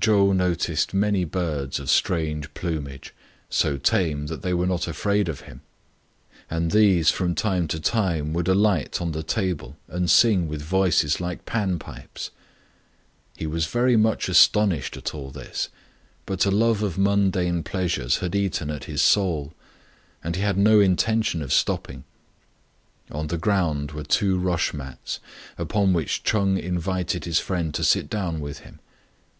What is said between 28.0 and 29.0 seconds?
down with him.